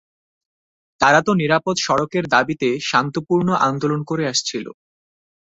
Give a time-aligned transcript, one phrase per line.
[1.01, 4.65] তারা তো নিরাপদ সড়কের দাবিতে শান্তপূর্ণ আন্দোলন করে আসছিল।